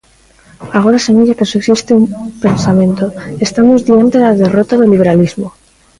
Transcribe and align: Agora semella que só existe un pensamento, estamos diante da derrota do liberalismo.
Agora 0.77 1.03
semella 1.05 1.37
que 1.37 1.49
só 1.49 1.57
existe 1.59 1.91
un 1.99 2.03
pensamento, 2.45 3.05
estamos 3.47 3.79
diante 3.87 4.17
da 4.23 4.37
derrota 4.41 4.73
do 4.79 4.89
liberalismo. 4.93 5.47